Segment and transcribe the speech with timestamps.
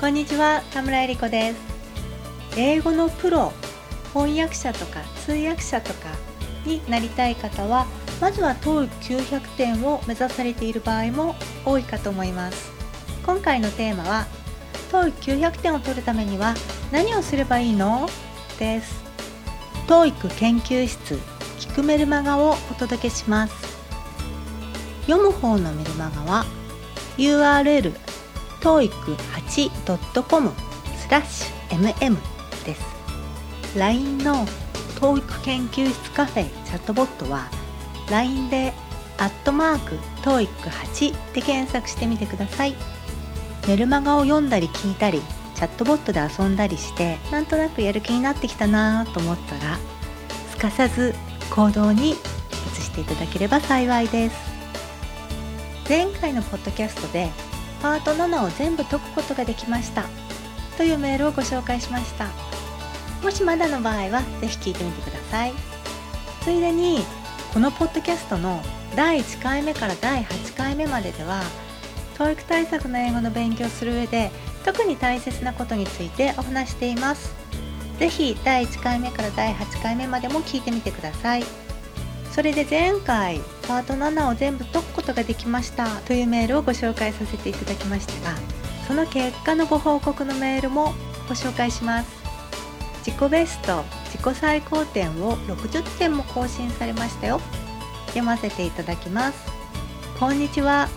[0.00, 1.58] こんにちは田村えり子です。
[2.56, 3.52] 英語のプロ
[4.14, 6.10] 翻訳者とか通訳者とか
[6.64, 7.84] になりたい方は
[8.20, 11.34] まずは TOEIC900 点を目指されている場合も
[11.64, 12.70] 多いかと思います。
[13.26, 14.26] 今回のテーマは
[14.92, 16.54] TOEIC900 点を取るためには
[16.92, 18.08] 何をすればいいの？
[18.60, 19.02] です。
[19.88, 21.14] TOEIC 研究室
[21.58, 23.52] 聞くメルマガをお届けします。
[25.08, 26.46] 読む方のメルマガは
[27.16, 27.92] URL
[28.60, 30.50] toeic8.com
[30.96, 32.16] スラッシュ mm
[32.64, 32.82] です。
[33.76, 34.46] LINE の
[35.00, 37.48] TOEIC 研究室カフェチャットボットは
[38.10, 38.72] LINE で
[39.18, 42.74] アットマーク TOEIC8 で検索してみてください。
[43.66, 45.20] メルマガを読んだり聞いたり
[45.54, 49.78] チャットボットで遊んだりしてなんとなくやる気になってきたなと思ったら
[50.50, 51.14] すかさず
[51.50, 52.14] 行動に移
[52.80, 54.36] していただければ幸いです。
[55.88, 57.30] 前回のポッドキャストで
[57.80, 60.04] パート7を全部解くことができました。
[60.76, 62.28] というメールをご紹介しました。
[63.22, 65.52] もしまだの場合は是非聞いてみてください。
[66.42, 67.04] ついでに
[67.52, 68.62] このポッドキャストの
[68.94, 71.42] 第1回目から第8回目まででは
[72.16, 74.30] 教育対策の英語の勉強する上で
[74.64, 77.34] 特に大切なことについてお話しています。
[77.98, 81.67] 是非第1回目から第8回目までも聞いてみてください。
[82.32, 85.88] それで前回パート7を全部解くことができました。
[86.02, 88.36] というメールをご紹介させていただきましたが
[88.86, 90.94] その結果のご報告のメールも
[91.28, 92.18] ご紹介します。
[93.04, 97.40] 自己ベスト自己最高点を60点も更新されましたよ。
[98.08, 99.38] 読ませていただきます。
[100.18, 100.88] こんにちは。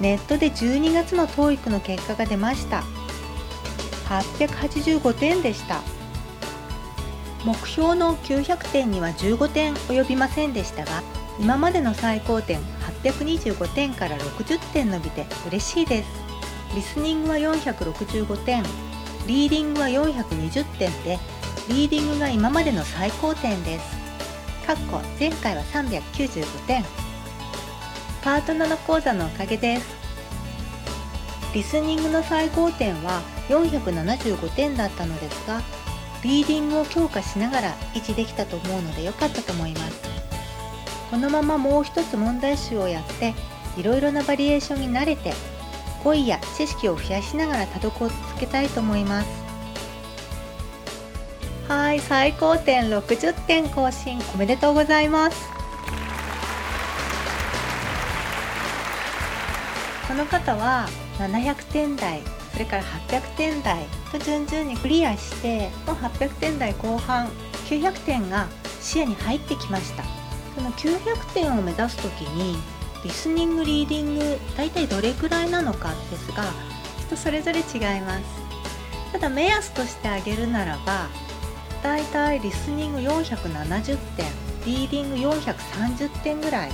[0.00, 2.82] ネットで12月の TOEIC の結果が出ました。
[4.08, 5.80] 885点でした。
[7.44, 11.02] 目標の900点には15点及びませんでしたが
[11.38, 12.60] 今までの最高点
[13.02, 16.08] 825点から60点伸びて嬉しいです。
[16.74, 18.62] リスニングは465点
[19.26, 21.18] リーディングは420点で
[21.68, 24.02] リーディングが今までの最高点です。
[24.66, 26.84] かっこ前回は395点。
[28.22, 29.86] パート7講座のおかげです。
[31.54, 35.60] リスニングの最高点は475点だったのですが
[36.22, 40.00] リーディングを強化しながら維持できたと思うので良かったと思います。
[41.10, 43.34] このままもう一つ問題集をやって
[43.76, 45.34] いろいろなバリエーションに慣れて
[46.02, 49.28] 語彙や知識を増やしながら多読を続けたいと思います。
[51.68, 55.36] はい最高点60点更新おめでとうございます。
[60.08, 60.88] この方は
[61.18, 62.41] 700点台。
[62.52, 67.28] それから800点台と順々にクリアしてもう800点台後半
[67.66, 68.46] 900点が
[68.80, 70.04] 視野に入ってきました。
[70.54, 72.56] その900点を目指す時に
[73.02, 76.44] リスニングリーディング大体どれくらいなのかですが
[77.00, 78.22] 人それぞれ違います。
[79.12, 81.08] ただ目安としてあげるならば
[81.82, 84.26] 大体リスニング470点
[84.66, 86.70] リーディング430点ぐらい。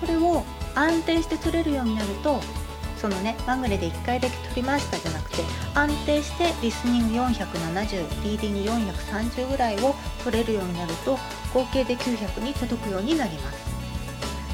[0.00, 0.44] これを
[0.74, 2.40] 安定して取れるようになると
[2.96, 5.36] そのねまぐれで1回だけ取りましたじゃなくて
[5.74, 11.18] 安定してリスニング470リーディング430ぐらいを取れるようになると
[11.52, 13.76] 合計で900に届くようになります。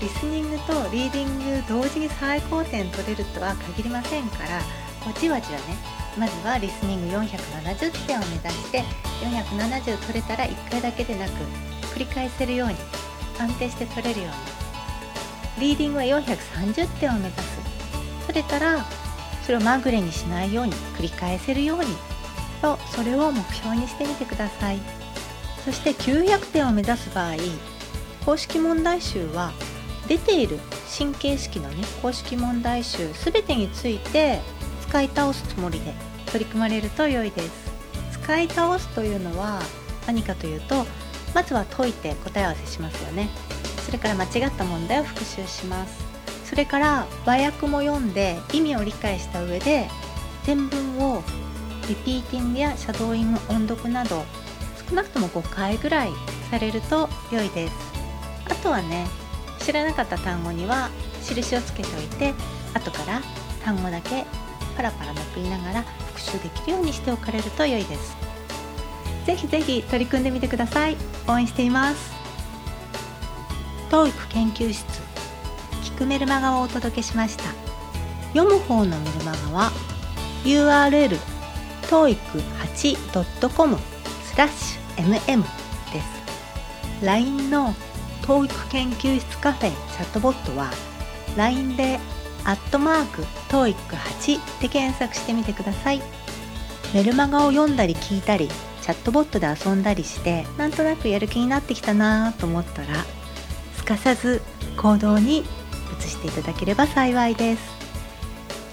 [0.00, 4.60] リスニングとリーディング同時に最高点取れるとは限りませんから
[5.02, 5.64] こじわじわね
[6.18, 8.82] まずはリスニング470点を目指して
[9.22, 11.30] 470取れたら1回だけでなく
[11.94, 12.74] 繰り返せるように
[13.38, 14.64] 安定して取れるように。
[15.56, 17.53] リーディングは430点を目指す。
[18.26, 18.84] 取れたら
[19.42, 21.84] それをまぐれにしないように繰り返せるように
[22.62, 24.80] とそれを目標にしてみてください。
[25.64, 27.36] そして900点を目指す場合
[28.24, 29.52] 公式問題集は
[30.06, 30.58] 出ている
[30.98, 34.40] 神経式のね公式問題集全てについて
[34.88, 35.94] 使い倒すつもりで
[36.26, 37.72] 取り組まれると良いです。
[38.12, 39.60] 使い倒すというのは
[40.06, 40.86] 何かというと
[41.34, 43.28] まずは解いて答え合わせしますよね。
[43.84, 46.03] それから間違った問題を復習します。
[46.44, 49.88] それから和訳も読んで意味を理解した上で
[50.44, 51.22] 全文を
[51.88, 54.24] リピーティングやシャドーイング音読など
[54.88, 56.10] 少なくとも5回ぐらい
[56.50, 57.74] されると良いです。
[58.50, 59.06] あとはね
[59.58, 60.90] 知らなかった単語には
[61.22, 62.34] 印をつけておいて
[62.74, 63.22] 後から
[63.64, 64.24] 単語だけ
[64.76, 68.16] パラパラめくりながら復習できるようにしておかれると良いです。
[69.24, 70.96] ぜひぜひ取り組んでみてください。
[71.26, 72.12] 応援しています。
[73.90, 75.03] TOEIC 研究室
[75.94, 77.44] 聞くメルマガをお届けしました。
[78.32, 79.70] 読む方のメルマガは
[80.42, 81.16] URL
[81.82, 83.78] toeic8.com
[84.24, 85.42] スラッシュ mm
[85.92, 87.04] です。
[87.04, 87.74] LINE の
[88.22, 90.72] TOEIC 研究室カフェチャットボットは
[91.36, 92.00] LINE で
[92.44, 96.02] アットマーク TOEIC8 で検索してみてください。
[96.92, 98.48] メルマガを読んだり聞いたり
[98.82, 103.04] チャットボットで遊んだりしてなんとなくやる気になってきたなと思ったら
[103.76, 104.42] すかさず
[104.76, 105.44] 行動に
[105.98, 107.62] 移していただければ幸いです。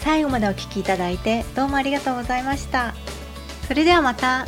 [0.00, 2.94] 最後までお聴きいただいてどうもありがとうございました。
[3.66, 4.46] それではまた。